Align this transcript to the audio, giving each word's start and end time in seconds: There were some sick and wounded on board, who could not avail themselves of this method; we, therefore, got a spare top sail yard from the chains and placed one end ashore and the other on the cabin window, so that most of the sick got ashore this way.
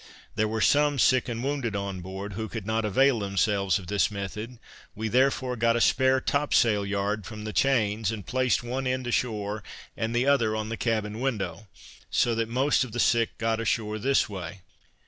There 0.33 0.47
were 0.47 0.61
some 0.61 0.97
sick 0.97 1.29
and 1.29 1.43
wounded 1.43 1.75
on 1.75 2.01
board, 2.01 2.33
who 2.33 2.49
could 2.49 2.65
not 2.65 2.85
avail 2.85 3.19
themselves 3.19 3.77
of 3.77 3.85
this 3.85 4.09
method; 4.09 4.57
we, 4.95 5.09
therefore, 5.09 5.55
got 5.55 5.75
a 5.75 5.79
spare 5.79 6.19
top 6.19 6.55
sail 6.55 6.83
yard 6.83 7.23
from 7.27 7.43
the 7.43 7.53
chains 7.53 8.11
and 8.11 8.25
placed 8.25 8.63
one 8.63 8.87
end 8.87 9.05
ashore 9.05 9.61
and 9.95 10.15
the 10.15 10.25
other 10.25 10.55
on 10.55 10.69
the 10.69 10.75
cabin 10.77 11.19
window, 11.19 11.67
so 12.09 12.33
that 12.33 12.49
most 12.49 12.83
of 12.83 12.93
the 12.93 12.99
sick 12.99 13.37
got 13.37 13.59
ashore 13.59 13.99
this 13.99 14.27
way. 14.27 14.61